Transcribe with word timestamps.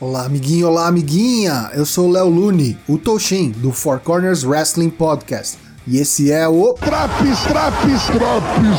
Olá, 0.00 0.26
amiguinho, 0.26 0.68
olá, 0.68 0.86
amiguinha! 0.86 1.72
Eu 1.74 1.84
sou 1.84 2.06
o 2.06 2.12
Léo 2.12 2.28
Lune, 2.28 2.78
o 2.86 2.96
Toshin, 2.96 3.50
do 3.50 3.72
Four 3.72 3.98
Corners 3.98 4.44
Wrestling 4.44 4.90
Podcast. 4.90 5.58
E 5.88 5.98
esse 5.98 6.30
é 6.30 6.46
o 6.46 6.72
Traps, 6.74 7.40
Traps, 7.40 8.06
Traps, 8.06 8.78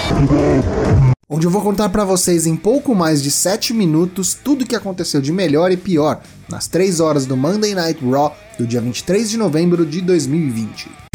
onde 1.30 1.46
eu 1.46 1.52
vou 1.52 1.62
contar 1.62 1.90
para 1.90 2.06
vocês 2.06 2.48
em 2.48 2.56
pouco 2.56 2.96
mais 2.96 3.22
de 3.22 3.32
7 3.32 3.74
minutos 3.74 4.34
tudo 4.34 4.62
o 4.62 4.66
que 4.66 4.78
aconteceu 4.78 5.20
de 5.20 5.34
melhor 5.34 5.74
e 5.74 5.76
pior 5.76 6.22
nas 6.48 6.70
3 6.70 7.02
horas 7.02 7.26
do 7.26 7.36
Monday 7.36 7.76
Night 7.76 8.00
Raw 8.10 8.34
do 8.58 8.66
dia 8.66 8.80
23 8.80 9.30
de 9.30 9.36
novembro 9.36 9.86
de 9.86 10.00
2020. 10.00 11.09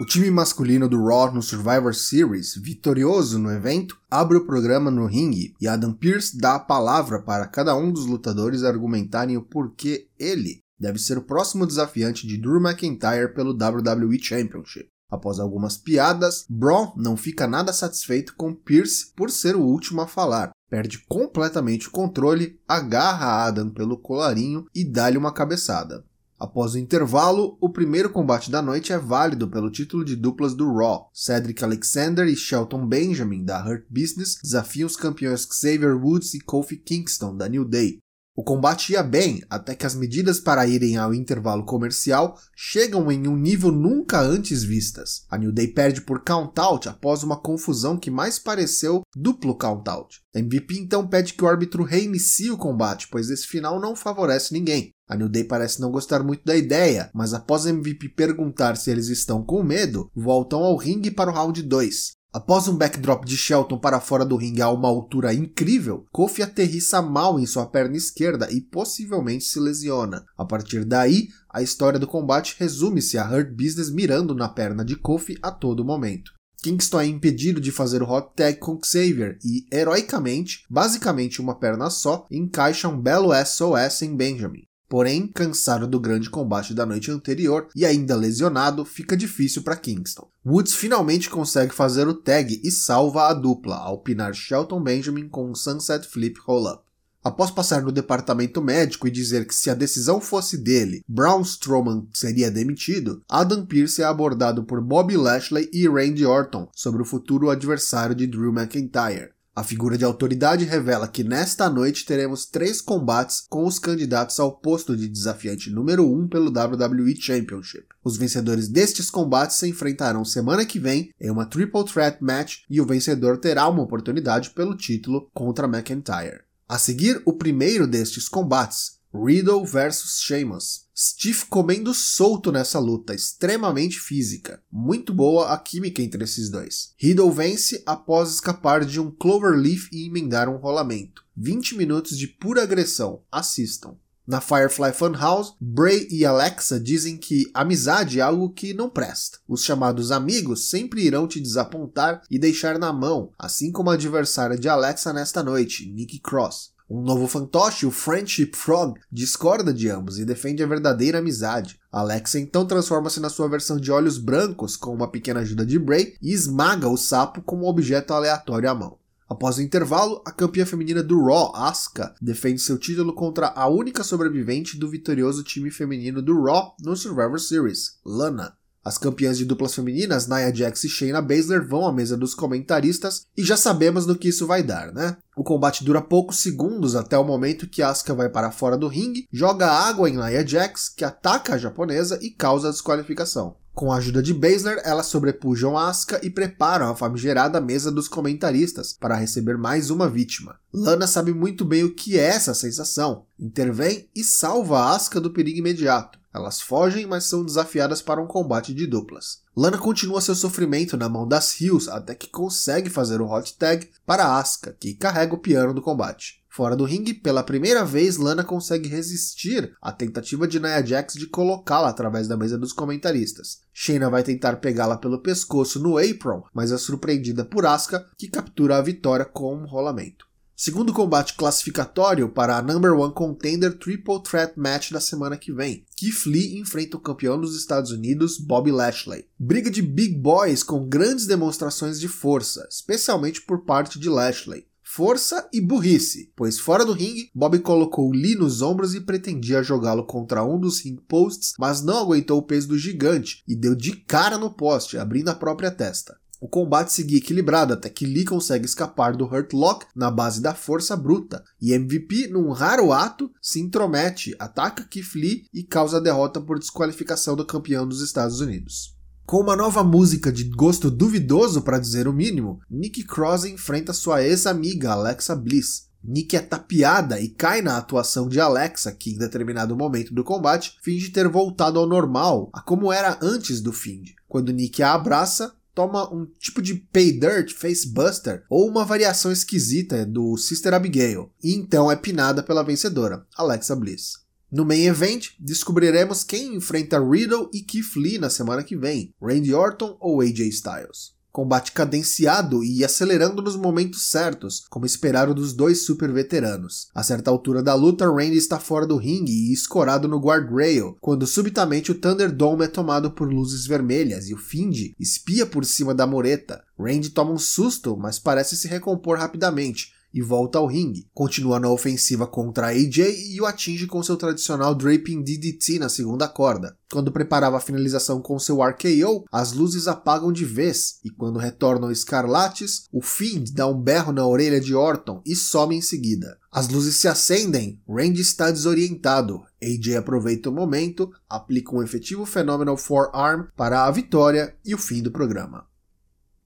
O 0.00 0.06
time 0.06 0.30
masculino 0.30 0.88
do 0.88 1.04
Raw 1.04 1.30
no 1.30 1.42
Survivor 1.42 1.94
Series, 1.94 2.56
vitorioso 2.56 3.38
no 3.38 3.50
evento, 3.50 4.00
abre 4.10 4.38
o 4.38 4.46
programa 4.46 4.90
no 4.90 5.04
ringue 5.04 5.54
e 5.60 5.68
Adam 5.68 5.92
Pearce 5.92 6.38
dá 6.38 6.54
a 6.54 6.58
palavra 6.58 7.20
para 7.20 7.46
cada 7.46 7.76
um 7.76 7.92
dos 7.92 8.06
lutadores 8.06 8.64
argumentarem 8.64 9.36
o 9.36 9.42
porquê 9.42 10.08
ele 10.18 10.60
deve 10.80 10.98
ser 10.98 11.18
o 11.18 11.22
próximo 11.22 11.66
desafiante 11.66 12.26
de 12.26 12.38
Drew 12.38 12.62
McIntyre 12.62 13.34
pelo 13.34 13.50
WWE 13.50 14.18
Championship. 14.18 14.86
Após 15.10 15.38
algumas 15.38 15.76
piadas, 15.76 16.46
Braun 16.48 16.94
não 16.96 17.14
fica 17.14 17.46
nada 17.46 17.70
satisfeito 17.70 18.34
com 18.36 18.54
Pierce 18.54 19.12
por 19.14 19.30
ser 19.30 19.54
o 19.54 19.60
último 19.60 20.00
a 20.00 20.06
falar. 20.06 20.50
Perde 20.70 21.04
completamente 21.10 21.88
o 21.88 21.90
controle, 21.90 22.58
agarra 22.66 23.44
Adam 23.44 23.68
pelo 23.68 23.98
colarinho 23.98 24.64
e 24.74 24.82
dá-lhe 24.82 25.18
uma 25.18 25.34
cabeçada. 25.34 26.02
Após 26.40 26.72
o 26.72 26.78
intervalo, 26.78 27.58
o 27.60 27.68
primeiro 27.68 28.08
combate 28.08 28.50
da 28.50 28.62
noite 28.62 28.94
é 28.94 28.98
válido 28.98 29.46
pelo 29.46 29.70
título 29.70 30.02
de 30.02 30.16
duplas 30.16 30.54
do 30.54 30.72
Raw. 30.72 31.10
Cedric 31.12 31.62
Alexander 31.62 32.26
e 32.26 32.34
Shelton 32.34 32.86
Benjamin, 32.86 33.44
da 33.44 33.62
Hurt 33.62 33.84
Business, 33.90 34.38
desafiam 34.42 34.86
os 34.86 34.96
campeões 34.96 35.46
Xavier 35.52 35.94
Woods 35.94 36.32
e 36.32 36.40
Kofi 36.40 36.78
Kingston, 36.78 37.36
da 37.36 37.46
New 37.46 37.66
Day. 37.66 37.98
O 38.34 38.42
combate 38.42 38.92
ia 38.92 39.02
bem, 39.02 39.42
até 39.50 39.74
que 39.74 39.84
as 39.84 39.94
medidas 39.94 40.40
para 40.40 40.66
irem 40.66 40.96
ao 40.96 41.12
intervalo 41.12 41.62
comercial 41.62 42.38
chegam 42.56 43.12
em 43.12 43.28
um 43.28 43.36
nível 43.36 43.70
nunca 43.70 44.18
antes 44.18 44.62
vistas. 44.62 45.26
A 45.28 45.36
New 45.36 45.52
Day 45.52 45.68
perde 45.68 46.00
por 46.00 46.24
count-out 46.24 46.88
após 46.88 47.22
uma 47.22 47.36
confusão 47.36 47.98
que 47.98 48.10
mais 48.10 48.38
pareceu 48.38 49.02
duplo 49.14 49.54
count-out. 49.54 50.22
MVP 50.34 50.78
então 50.78 51.06
pede 51.06 51.34
que 51.34 51.44
o 51.44 51.48
árbitro 51.48 51.82
reinicie 51.82 52.50
o 52.50 52.56
combate, 52.56 53.08
pois 53.10 53.28
esse 53.28 53.46
final 53.46 53.78
não 53.78 53.94
favorece 53.94 54.54
ninguém. 54.54 54.94
A 55.10 55.16
New 55.16 55.28
Day 55.28 55.42
parece 55.42 55.80
não 55.80 55.90
gostar 55.90 56.22
muito 56.22 56.44
da 56.44 56.56
ideia, 56.56 57.10
mas 57.12 57.34
após 57.34 57.66
MVP 57.66 58.10
perguntar 58.10 58.76
se 58.76 58.92
eles 58.92 59.08
estão 59.08 59.42
com 59.42 59.60
medo, 59.60 60.08
voltam 60.14 60.62
ao 60.62 60.76
ringue 60.76 61.10
para 61.10 61.28
o 61.28 61.34
round 61.34 61.60
2. 61.60 62.12
Após 62.32 62.68
um 62.68 62.76
backdrop 62.76 63.24
de 63.24 63.36
Shelton 63.36 63.76
para 63.76 63.98
fora 63.98 64.24
do 64.24 64.36
ringue 64.36 64.62
a 64.62 64.70
uma 64.70 64.86
altura 64.86 65.34
incrível, 65.34 66.06
Kofi 66.12 66.44
aterrissa 66.44 67.02
mal 67.02 67.40
em 67.40 67.44
sua 67.44 67.66
perna 67.66 67.96
esquerda 67.96 68.52
e 68.52 68.60
possivelmente 68.60 69.42
se 69.42 69.58
lesiona. 69.58 70.24
A 70.38 70.44
partir 70.44 70.84
daí, 70.84 71.26
a 71.52 71.60
história 71.60 71.98
do 71.98 72.06
combate 72.06 72.54
resume-se 72.56 73.18
a 73.18 73.28
Hurt 73.28 73.50
Business 73.50 73.90
mirando 73.90 74.32
na 74.32 74.48
perna 74.48 74.84
de 74.84 74.94
Kofi 74.94 75.36
a 75.42 75.50
todo 75.50 75.84
momento. 75.84 76.30
Kingston 76.62 77.00
é 77.00 77.06
impedido 77.06 77.60
de 77.60 77.72
fazer 77.72 78.00
o 78.00 78.08
hot 78.08 78.28
tag 78.36 78.58
com 78.58 78.78
Xavier 78.80 79.38
e, 79.44 79.66
heroicamente, 79.72 80.64
basicamente 80.70 81.40
uma 81.40 81.58
perna 81.58 81.90
só, 81.90 82.28
encaixa 82.30 82.86
um 82.86 83.00
belo 83.00 83.30
SOS 83.34 84.02
em 84.02 84.14
Benjamin. 84.14 84.69
Porém, 84.90 85.28
cansado 85.28 85.86
do 85.86 86.00
grande 86.00 86.28
combate 86.28 86.74
da 86.74 86.84
noite 86.84 87.12
anterior 87.12 87.68
e 87.76 87.86
ainda 87.86 88.16
lesionado, 88.16 88.84
fica 88.84 89.16
difícil 89.16 89.62
para 89.62 89.76
Kingston. 89.76 90.28
Woods 90.44 90.74
finalmente 90.74 91.30
consegue 91.30 91.72
fazer 91.72 92.08
o 92.08 92.14
tag 92.14 92.60
e 92.64 92.72
salva 92.72 93.28
a 93.28 93.32
dupla 93.32 93.76
ao 93.76 94.02
pinar 94.02 94.34
Shelton 94.34 94.82
Benjamin 94.82 95.28
com 95.28 95.48
um 95.48 95.54
Sunset 95.54 96.08
Flip 96.08 96.36
Roll-Up. 96.44 96.82
Após 97.22 97.52
passar 97.52 97.82
no 97.82 97.92
departamento 97.92 98.60
médico 98.60 99.06
e 99.06 99.12
dizer 99.12 99.46
que 99.46 99.54
se 99.54 99.70
a 99.70 99.74
decisão 99.74 100.20
fosse 100.20 100.58
dele, 100.58 101.04
Braun 101.06 101.42
Strowman 101.42 102.08
seria 102.12 102.50
demitido, 102.50 103.22
Adam 103.28 103.64
Pearce 103.66 104.02
é 104.02 104.04
abordado 104.04 104.64
por 104.64 104.80
Bobby 104.80 105.16
Lashley 105.16 105.70
e 105.72 105.86
Randy 105.86 106.26
Orton 106.26 106.68
sobre 106.74 107.00
o 107.00 107.04
futuro 107.04 107.48
adversário 107.48 108.16
de 108.16 108.26
Drew 108.26 108.52
McIntyre. 108.52 109.30
A 109.54 109.64
figura 109.64 109.98
de 109.98 110.04
autoridade 110.04 110.64
revela 110.64 111.08
que 111.08 111.24
nesta 111.24 111.68
noite 111.68 112.06
teremos 112.06 112.46
três 112.46 112.80
combates 112.80 113.44
com 113.48 113.66
os 113.66 113.80
candidatos 113.80 114.38
ao 114.38 114.56
posto 114.56 114.96
de 114.96 115.08
desafiante 115.08 115.70
número 115.70 116.06
1 116.06 116.20
um 116.20 116.28
pelo 116.28 116.50
WWE 116.50 117.16
Championship. 117.20 117.86
Os 118.04 118.16
vencedores 118.16 118.68
destes 118.68 119.10
combates 119.10 119.56
se 119.56 119.68
enfrentarão 119.68 120.24
semana 120.24 120.64
que 120.64 120.78
vem 120.78 121.10
em 121.20 121.30
uma 121.30 121.46
Triple 121.46 121.84
Threat 121.84 122.22
Match 122.22 122.58
e 122.70 122.80
o 122.80 122.86
vencedor 122.86 123.38
terá 123.38 123.68
uma 123.68 123.82
oportunidade 123.82 124.50
pelo 124.50 124.76
título 124.76 125.28
contra 125.34 125.66
McIntyre. 125.66 126.42
A 126.68 126.78
seguir, 126.78 127.20
o 127.26 127.32
primeiro 127.32 127.88
destes 127.88 128.28
combates, 128.28 128.99
Riddle 129.12 129.66
vs 129.66 130.20
Sheamus. 130.22 130.86
Steve 130.96 131.46
comendo 131.46 131.92
solto 131.92 132.52
nessa 132.52 132.78
luta, 132.78 133.12
extremamente 133.12 133.98
física. 133.98 134.62
Muito 134.70 135.12
boa 135.12 135.52
a 135.52 135.58
química 135.58 136.00
entre 136.00 136.22
esses 136.22 136.48
dois. 136.48 136.92
Riddle 136.96 137.32
vence 137.32 137.82
após 137.84 138.30
escapar 138.30 138.84
de 138.84 139.00
um 139.00 139.10
Cloverleaf 139.10 139.88
e 139.90 140.06
emendar 140.06 140.48
um 140.48 140.58
rolamento. 140.58 141.24
20 141.36 141.76
minutos 141.76 142.16
de 142.16 142.28
pura 142.28 142.62
agressão. 142.62 143.22
Assistam. 143.32 143.96
Na 144.24 144.40
Firefly 144.40 144.92
Funhouse, 144.92 145.54
Bray 145.60 146.06
e 146.08 146.24
Alexa 146.24 146.78
dizem 146.78 147.16
que 147.16 147.50
amizade 147.52 148.20
é 148.20 148.22
algo 148.22 148.50
que 148.50 148.72
não 148.72 148.88
presta. 148.88 149.38
Os 149.48 149.64
chamados 149.64 150.12
amigos 150.12 150.68
sempre 150.68 151.02
irão 151.02 151.26
te 151.26 151.40
desapontar 151.40 152.22
e 152.30 152.38
deixar 152.38 152.78
na 152.78 152.92
mão, 152.92 153.32
assim 153.36 153.72
como 153.72 153.90
a 153.90 153.94
adversária 153.94 154.56
de 154.56 154.68
Alexa 154.68 155.12
nesta 155.12 155.42
noite, 155.42 155.90
Nikki 155.90 156.20
Cross. 156.20 156.70
Um 156.90 157.02
novo 157.02 157.28
fantoche, 157.28 157.86
o 157.86 157.90
Friendship 157.92 158.50
Frog, 158.56 158.98
discorda 159.12 159.72
de 159.72 159.88
ambos 159.88 160.18
e 160.18 160.24
defende 160.24 160.60
a 160.60 160.66
verdadeira 160.66 161.20
amizade. 161.20 161.78
Alexa 161.92 162.40
então 162.40 162.66
transforma-se 162.66 163.20
na 163.20 163.28
sua 163.28 163.48
versão 163.48 163.78
de 163.78 163.92
olhos 163.92 164.18
brancos 164.18 164.76
com 164.76 164.92
uma 164.92 165.06
pequena 165.06 165.38
ajuda 165.38 165.64
de 165.64 165.78
Bray 165.78 166.16
e 166.20 166.32
esmaga 166.32 166.88
o 166.88 166.96
sapo 166.96 167.42
com 167.42 167.58
um 167.58 167.66
objeto 167.66 168.12
aleatório 168.12 168.68
à 168.68 168.74
mão. 168.74 168.98
Após 169.28 169.58
o 169.58 169.62
intervalo, 169.62 170.20
a 170.26 170.32
campeã 170.32 170.66
feminina 170.66 171.00
do 171.00 171.24
Raw, 171.24 171.54
Asuka, 171.54 172.12
defende 172.20 172.60
seu 172.60 172.76
título 172.76 173.14
contra 173.14 173.46
a 173.54 173.68
única 173.68 174.02
sobrevivente 174.02 174.76
do 174.76 174.90
vitorioso 174.90 175.44
time 175.44 175.70
feminino 175.70 176.20
do 176.20 176.42
Raw 176.42 176.74
no 176.80 176.96
Survivor 176.96 177.38
Series, 177.38 178.00
Lana. 178.04 178.58
As 178.84 178.96
campeãs 178.96 179.36
de 179.36 179.44
duplas 179.44 179.74
femininas, 179.74 180.26
Nia 180.26 180.54
Jax 180.54 180.84
e 180.84 180.88
Shayna 180.88 181.20
Baszler, 181.20 181.66
vão 181.66 181.86
à 181.86 181.92
mesa 181.92 182.16
dos 182.16 182.34
comentaristas 182.34 183.26
e 183.36 183.44
já 183.44 183.56
sabemos 183.56 184.06
no 184.06 184.16
que 184.16 184.28
isso 184.28 184.46
vai 184.46 184.62
dar, 184.62 184.92
né? 184.92 185.18
O 185.36 185.44
combate 185.44 185.84
dura 185.84 186.00
poucos 186.00 186.38
segundos 186.38 186.96
até 186.96 187.16
o 187.18 187.24
momento 187.24 187.68
que 187.68 187.82
Asuka 187.82 188.14
vai 188.14 188.30
para 188.30 188.50
fora 188.50 188.78
do 188.78 188.88
ringue, 188.88 189.26
joga 189.30 189.70
água 189.70 190.08
em 190.08 190.16
Nia 190.16 190.46
Jax, 190.46 190.88
que 190.88 191.04
ataca 191.04 191.54
a 191.54 191.58
japonesa 191.58 192.18
e 192.22 192.30
causa 192.30 192.68
a 192.68 192.70
desqualificação. 192.70 193.59
Com 193.74 193.92
a 193.92 193.96
ajuda 193.96 194.22
de 194.22 194.34
Baszler, 194.34 194.82
elas 194.84 195.06
sobrepujam 195.06 195.78
Asuka 195.78 196.20
e 196.22 196.28
preparam 196.28 196.90
a 196.90 196.96
famigerada 196.96 197.60
mesa 197.60 197.90
dos 197.90 198.08
comentaristas 198.08 198.92
para 198.92 199.14
receber 199.14 199.56
mais 199.56 199.90
uma 199.90 200.08
vítima. 200.08 200.58
Lana 200.72 201.06
sabe 201.06 201.32
muito 201.32 201.64
bem 201.64 201.84
o 201.84 201.94
que 201.94 202.18
é 202.18 202.24
essa 202.24 202.52
sensação, 202.52 203.24
intervém 203.38 204.08
e 204.14 204.22
salva 204.22 204.90
Asuka 204.90 205.20
do 205.20 205.30
perigo 205.30 205.58
imediato. 205.58 206.18
Elas 206.32 206.60
fogem, 206.60 207.06
mas 207.06 207.24
são 207.24 207.44
desafiadas 207.44 208.00
para 208.00 208.22
um 208.22 208.26
combate 208.26 208.72
de 208.72 208.86
duplas. 208.86 209.40
Lana 209.56 209.78
continua 209.78 210.20
seu 210.20 210.34
sofrimento 210.34 210.96
na 210.96 211.08
mão 211.08 211.26
das 211.26 211.60
Hills 211.60 211.90
até 211.90 212.14
que 212.14 212.28
consegue 212.28 212.88
fazer 212.88 213.20
o 213.20 213.28
hot 213.28 213.56
tag 213.56 213.88
para 214.06 214.38
Asuka, 214.38 214.76
que 214.78 214.94
carrega 214.94 215.34
o 215.34 215.38
piano 215.38 215.74
do 215.74 215.82
combate. 215.82 216.39
Fora 216.52 216.74
do 216.74 216.84
ringue, 216.84 217.14
pela 217.14 217.44
primeira 217.44 217.84
vez, 217.84 218.16
Lana 218.16 218.42
consegue 218.42 218.88
resistir 218.88 219.72
à 219.80 219.92
tentativa 219.92 220.48
de 220.48 220.58
Nia 220.58 220.84
Jax 220.84 221.14
de 221.14 221.28
colocá-la 221.28 221.88
através 221.88 222.26
da 222.26 222.36
mesa 222.36 222.58
dos 222.58 222.72
comentaristas. 222.72 223.60
Shayna 223.72 224.10
vai 224.10 224.24
tentar 224.24 224.56
pegá-la 224.56 224.98
pelo 224.98 225.22
pescoço 225.22 225.78
no 225.78 225.96
apron, 225.96 226.42
mas 226.52 226.72
é 226.72 226.76
surpreendida 226.76 227.44
por 227.44 227.64
Asuka, 227.64 228.04
que 228.18 228.26
captura 228.26 228.78
a 228.78 228.82
vitória 228.82 229.24
com 229.24 229.54
um 229.54 229.64
rolamento. 229.64 230.28
Segundo 230.56 230.92
combate 230.92 231.34
classificatório 231.34 232.28
para 232.28 232.56
a 232.56 232.62
Number 232.62 232.92
One 232.94 233.14
Contender 233.14 233.78
Triple 233.78 234.20
Threat 234.22 234.58
Match 234.58 234.90
da 234.90 235.00
semana 235.00 235.36
que 235.36 235.52
vem. 235.52 235.86
Keith 235.96 236.26
Lee 236.26 236.58
enfrenta 236.58 236.96
o 236.96 237.00
campeão 237.00 237.40
dos 237.40 237.56
Estados 237.56 237.92
Unidos, 237.92 238.38
Bobby 238.38 238.72
Lashley. 238.72 239.26
Briga 239.38 239.70
de 239.70 239.80
big 239.80 240.16
boys 240.16 240.64
com 240.64 240.86
grandes 240.86 241.26
demonstrações 241.26 242.00
de 242.00 242.08
força, 242.08 242.66
especialmente 242.68 243.40
por 243.40 243.64
parte 243.64 244.00
de 244.00 244.08
Lashley 244.08 244.68
força 244.92 245.48
e 245.52 245.60
burrice, 245.60 246.32
pois 246.34 246.58
fora 246.58 246.84
do 246.84 246.92
ringue, 246.92 247.30
Bob 247.32 247.56
colocou 247.60 248.10
Lee 248.10 248.34
nos 248.34 248.60
ombros 248.60 248.92
e 248.92 249.00
pretendia 249.00 249.62
jogá-lo 249.62 250.04
contra 250.04 250.44
um 250.44 250.58
dos 250.58 250.80
ring 250.80 250.96
posts, 251.08 251.52
mas 251.60 251.80
não 251.80 251.98
aguentou 251.98 252.38
o 252.38 252.42
peso 252.42 252.66
do 252.66 252.76
gigante 252.76 253.40
e 253.46 253.54
deu 253.54 253.76
de 253.76 253.92
cara 253.92 254.36
no 254.36 254.50
poste, 254.50 254.98
abrindo 254.98 255.28
a 255.28 255.34
própria 255.34 255.70
testa. 255.70 256.18
O 256.40 256.48
combate 256.48 256.92
seguia 256.92 257.18
equilibrado 257.18 257.72
até 257.72 257.88
que 257.88 258.04
Lee 258.04 258.24
consegue 258.24 258.66
escapar 258.66 259.14
do 259.14 259.26
Hurt 259.26 259.52
Lock 259.52 259.86
na 259.94 260.10
base 260.10 260.42
da 260.42 260.54
força 260.54 260.96
bruta, 260.96 261.44
e 261.62 261.72
MVP, 261.72 262.26
num 262.26 262.50
raro 262.50 262.92
ato, 262.92 263.30
se 263.40 263.60
intromete, 263.60 264.34
ataca 264.40 264.82
Keith 264.82 265.14
Lee 265.14 265.44
e 265.54 265.62
causa 265.62 265.98
a 265.98 266.00
derrota 266.00 266.40
por 266.40 266.58
desqualificação 266.58 267.36
do 267.36 267.46
campeão 267.46 267.86
dos 267.86 268.00
Estados 268.00 268.40
Unidos. 268.40 268.98
Com 269.30 269.42
uma 269.42 269.54
nova 269.54 269.84
música 269.84 270.32
de 270.32 270.42
gosto 270.42 270.90
duvidoso, 270.90 271.62
para 271.62 271.78
dizer 271.78 272.08
o 272.08 272.12
mínimo, 272.12 272.60
Nick 272.68 273.04
Cross 273.04 273.44
enfrenta 273.44 273.92
sua 273.92 274.24
ex-amiga 274.24 274.90
Alexa 274.90 275.36
Bliss. 275.36 275.86
Nick 276.02 276.34
é 276.34 276.40
tapeada 276.40 277.20
e 277.20 277.28
cai 277.28 277.62
na 277.62 277.76
atuação 277.76 278.28
de 278.28 278.40
Alexa, 278.40 278.90
que 278.90 279.12
em 279.12 279.18
determinado 279.18 279.76
momento 279.76 280.12
do 280.12 280.24
combate 280.24 280.76
finge 280.82 281.10
ter 281.10 281.28
voltado 281.28 281.78
ao 281.78 281.86
normal, 281.86 282.50
a 282.52 282.60
como 282.60 282.92
era 282.92 283.20
antes 283.22 283.60
do 283.60 283.72
fim. 283.72 284.02
Quando 284.26 284.52
Nick 284.52 284.82
a 284.82 284.94
abraça, 284.94 285.54
toma 285.76 286.12
um 286.12 286.26
tipo 286.40 286.60
de 286.60 286.74
pay 286.74 287.12
dirt, 287.12 287.52
facebuster 287.52 288.42
ou 288.50 288.68
uma 288.68 288.84
variação 288.84 289.30
esquisita 289.30 290.04
do 290.04 290.36
Sister 290.36 290.74
Abigail, 290.74 291.30
e 291.40 291.54
então 291.54 291.88
é 291.88 291.94
pinada 291.94 292.42
pela 292.42 292.64
vencedora, 292.64 293.24
Alexa 293.36 293.76
Bliss. 293.76 294.28
No 294.52 294.64
main 294.64 294.86
event, 294.86 295.28
descobriremos 295.38 296.24
quem 296.24 296.56
enfrenta 296.56 296.98
Riddle 296.98 297.48
e 297.54 297.62
Keith 297.62 297.94
Lee 297.94 298.18
na 298.18 298.28
semana 298.28 298.64
que 298.64 298.76
vem, 298.76 299.14
Randy 299.22 299.54
Orton 299.54 299.96
ou 300.00 300.20
AJ 300.20 300.40
Styles. 300.48 301.12
Combate 301.30 301.70
cadenciado 301.70 302.64
e 302.64 302.84
acelerando 302.84 303.40
nos 303.40 303.54
momentos 303.54 304.02
certos, 304.02 304.64
como 304.68 304.84
esperaram 304.84 305.32
dos 305.32 305.52
dois 305.52 305.84
super 305.84 306.12
veteranos. 306.12 306.88
A 306.92 307.04
certa 307.04 307.30
altura 307.30 307.62
da 307.62 307.74
luta, 307.74 308.10
Randy 308.10 308.36
está 308.36 308.58
fora 308.58 308.84
do 308.84 308.96
ringue 308.96 309.30
e 309.30 309.52
escorado 309.52 310.08
no 310.08 310.18
guardrail, 310.18 310.96
quando 311.00 311.28
subitamente 311.28 311.92
o 311.92 311.94
Thunderdome 311.94 312.64
é 312.64 312.68
tomado 312.68 313.12
por 313.12 313.32
luzes 313.32 313.64
vermelhas 313.64 314.28
e 314.28 314.34
o 314.34 314.36
Fiend 314.36 314.96
espia 314.98 315.46
por 315.46 315.64
cima 315.64 315.94
da 315.94 316.08
mureta. 316.08 316.64
Randy 316.76 317.10
toma 317.10 317.30
um 317.30 317.38
susto, 317.38 317.96
mas 317.96 318.18
parece 318.18 318.56
se 318.56 318.66
recompor 318.66 319.16
rapidamente, 319.16 319.92
e 320.12 320.22
volta 320.22 320.58
ao 320.58 320.66
ringue. 320.66 321.06
Continua 321.14 321.60
na 321.60 321.70
ofensiva 321.70 322.26
contra 322.26 322.68
AJ 322.68 323.34
e 323.34 323.40
o 323.40 323.46
atinge 323.46 323.86
com 323.86 324.02
seu 324.02 324.16
tradicional 324.16 324.74
Draping 324.74 325.22
DDT 325.22 325.78
na 325.78 325.88
segunda 325.88 326.28
corda. 326.28 326.76
Quando 326.90 327.12
preparava 327.12 327.56
a 327.56 327.60
finalização 327.60 328.20
com 328.20 328.38
seu 328.38 328.60
RKO, 328.60 329.24
as 329.30 329.52
luzes 329.52 329.86
apagam 329.86 330.32
de 330.32 330.44
vez, 330.44 330.98
e 331.04 331.10
quando 331.10 331.38
retornam 331.38 331.92
escarlates, 331.92 332.86
o 332.92 333.00
Fiend 333.00 333.52
dá 333.52 333.66
um 333.66 333.80
berro 333.80 334.12
na 334.12 334.26
orelha 334.26 334.60
de 334.60 334.74
Orton 334.74 335.22
e 335.24 335.36
some 335.36 335.76
em 335.76 335.80
seguida. 335.80 336.36
As 336.50 336.68
luzes 336.68 336.96
se 336.96 337.06
acendem, 337.06 337.80
Randy 337.88 338.20
está 338.20 338.50
desorientado. 338.50 339.40
AJ 339.62 339.98
aproveita 339.98 340.50
o 340.50 340.52
momento, 340.52 341.12
aplica 341.28 341.76
um 341.76 341.82
efetivo 341.82 342.26
Phenomenal 342.26 342.76
Forearm 342.76 343.46
para 343.56 343.84
a 343.84 343.90
vitória 343.90 344.56
e 344.64 344.74
o 344.74 344.78
fim 344.78 345.00
do 345.00 345.12
programa. 345.12 345.69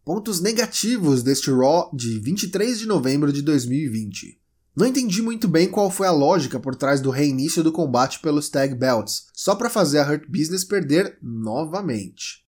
Pontos 0.05 0.39
negativos 0.39 1.23
deste 1.23 1.51
Raw 1.51 1.91
de 1.95 2.19
23 2.21 2.79
de 2.79 2.85
novembro 2.85 3.33
de 3.33 3.41
2020. 3.41 4.39
Não 4.77 4.87
entendi 4.87 5.23
muito 5.23 5.49
bem 5.49 5.67
qual 5.67 5.91
foi 5.91 6.07
a 6.07 6.13
lógica 6.13 6.61
por 6.61 6.77
trás 6.77 7.01
do 7.01 7.09
reinício 7.09 7.63
do 7.63 7.73
combate 7.73 8.21
pelos 8.21 8.51
Tag 8.51 8.75
Belts, 8.75 9.29
só 9.33 9.55
para 9.55 9.71
fazer 9.71 10.01
a 10.01 10.07
Hurt 10.07 10.29
Business 10.29 10.63
perder 10.63 11.17
novamente. 11.23 12.45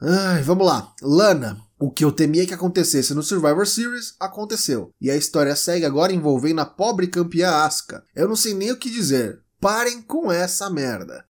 Ai, 0.00 0.42
vamos 0.42 0.66
lá. 0.66 0.92
Lana, 1.00 1.60
o 1.78 1.92
que 1.92 2.04
eu 2.04 2.10
temia 2.10 2.44
que 2.44 2.54
acontecesse 2.54 3.14
no 3.14 3.22
Survivor 3.22 3.68
Series 3.68 4.16
aconteceu, 4.18 4.90
e 5.00 5.12
a 5.12 5.16
história 5.16 5.54
segue 5.54 5.84
agora 5.84 6.12
envolvendo 6.12 6.60
a 6.60 6.66
pobre 6.66 7.06
campeã 7.06 7.50
Asuka. 7.50 8.02
Eu 8.16 8.26
não 8.26 8.34
sei 8.34 8.52
nem 8.52 8.72
o 8.72 8.76
que 8.76 8.90
dizer. 8.90 9.40
Parem 9.60 10.02
com 10.02 10.32
essa 10.32 10.68
merda. 10.68 11.24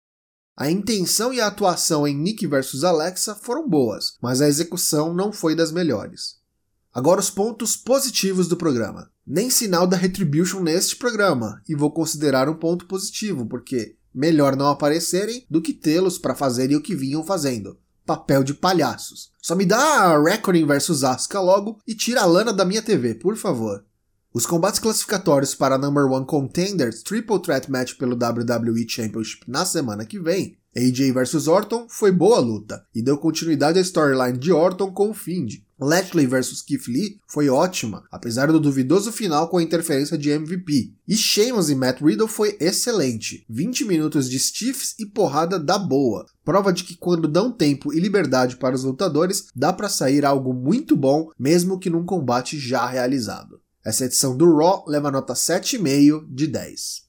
A 0.59 0.71
intenção 0.71 1.35
e 1.35 1.41
a 1.41 1.49
atuação 1.49 2.09
em 2.09 2.17
Nick 2.17 2.47
vs 2.47 2.83
Alexa 2.83 3.35
foram 3.35 3.69
boas, 3.69 4.15
mas 4.23 4.41
a 4.41 4.49
execução 4.49 5.13
não 5.13 5.31
foi 5.31 5.55
das 5.55 5.71
melhores. 5.71 6.37
Agora 6.95 7.21
os 7.21 7.29
pontos 7.29 7.77
positivos 7.77 8.49
do 8.49 8.57
programa. 8.57 9.11
Nem 9.27 9.51
sinal 9.51 9.87
da 9.87 9.99
Retribution 9.99 10.61
neste 10.61 10.97
programa, 10.97 11.61
e 11.69 11.75
vou 11.75 11.91
considerar 11.91 12.49
um 12.49 12.55
ponto 12.55 12.87
positivo, 12.87 13.45
porque 13.45 13.97
melhor 14.15 14.57
não 14.57 14.69
aparecerem 14.69 15.45
do 15.51 15.61
que 15.61 15.75
tê-los 15.75 16.17
para 16.17 16.35
fazerem 16.35 16.75
o 16.75 16.83
que 16.83 16.97
vinham 16.97 17.23
fazendo. 17.23 17.79
Papel 18.07 18.43
de 18.43 18.55
palhaços. 18.55 19.33
Só 19.43 19.55
me 19.55 19.67
dá 19.67 19.77
a 19.77 20.19
Reckoning 20.19 20.65
vs 20.65 21.05
Asuka 21.05 21.39
logo 21.39 21.79
e 21.87 21.95
tira 21.95 22.23
a 22.23 22.27
lana 22.27 22.51
da 22.51 22.65
minha 22.65 22.81
TV, 22.81 23.15
por 23.15 23.37
favor. 23.37 23.85
Os 24.37 24.45
combates 24.45 24.79
classificatórios 24.79 25.55
para 25.55 25.77
a 25.77 25.79
Number 25.79 26.05
One 26.05 26.27
Contenders 26.27 27.03
Triple 27.03 27.41
Threat 27.41 27.71
Match 27.71 27.95
pelo 27.95 28.15
WWE 28.15 28.87
Championship 28.87 29.51
na 29.51 29.65
semana 29.65 30.05
que 30.05 30.21
vem, 30.21 30.59
AJ 30.77 31.11
vs 31.13 31.49
Orton 31.49 31.87
foi 31.89 32.13
boa 32.13 32.39
luta 32.39 32.85
e 32.95 33.01
deu 33.01 33.17
continuidade 33.17 33.79
à 33.79 33.81
storyline 33.81 34.37
de 34.37 34.53
Orton 34.53 34.93
com 34.93 35.09
o 35.09 35.15
Fiend. 35.15 35.65
Lashley 35.81 36.27
vs 36.27 36.61
Keith 36.61 36.87
Lee 36.87 37.19
foi 37.27 37.49
ótima, 37.49 38.05
apesar 38.13 38.53
do 38.53 38.61
duvidoso 38.61 39.11
final 39.11 39.49
com 39.49 39.57
a 39.57 39.63
interferência 39.63 40.19
de 40.19 40.29
MVP. 40.29 40.93
E 41.09 41.17
Sheamus 41.17 41.71
e 41.71 41.75
Matt 41.75 42.03
Riddle 42.03 42.29
foi 42.29 42.59
excelente, 42.61 43.43
20 43.49 43.87
minutos 43.87 44.29
de 44.29 44.39
stiffs 44.39 44.95
e 44.99 45.07
porrada 45.07 45.59
da 45.59 45.79
boa. 45.79 46.27
Prova 46.45 46.75
de 46.75 46.85
que 46.85 46.95
quando 46.95 47.27
dão 47.27 47.51
tempo 47.51 47.91
e 47.91 47.99
liberdade 47.99 48.57
para 48.57 48.75
os 48.75 48.85
lutadores, 48.85 49.47
dá 49.57 49.73
para 49.73 49.89
sair 49.89 50.27
algo 50.27 50.53
muito 50.53 50.95
bom, 50.95 51.31
mesmo 51.39 51.79
que 51.79 51.89
num 51.89 52.05
combate 52.05 52.59
já 52.59 52.87
realizado. 52.87 53.61
Essa 53.87 54.05
edição 54.07 54.37
do 54.37 54.57
Raw 54.57 54.85
leva 54.89 55.13
nota 55.13 55.33
7,5 55.33 56.27
de 56.29 56.49
10. 56.49 57.07